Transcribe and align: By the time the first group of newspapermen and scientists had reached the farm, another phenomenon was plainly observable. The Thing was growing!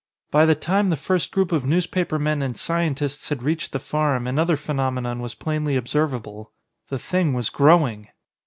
By 0.31 0.47
the 0.47 0.55
time 0.55 0.89
the 0.89 0.95
first 0.95 1.31
group 1.31 1.51
of 1.51 1.63
newspapermen 1.63 2.41
and 2.41 2.57
scientists 2.57 3.29
had 3.29 3.43
reached 3.43 3.71
the 3.71 3.77
farm, 3.77 4.25
another 4.25 4.55
phenomenon 4.55 5.19
was 5.19 5.35
plainly 5.35 5.75
observable. 5.75 6.53
The 6.89 6.97
Thing 6.97 7.33
was 7.33 7.51
growing! 7.51 8.07